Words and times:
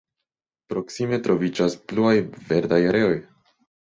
Proksime 0.73 1.19
troviĝas 1.27 1.75
pluaj 1.91 2.17
verdaj 2.49 2.81
areoj. 2.93 3.15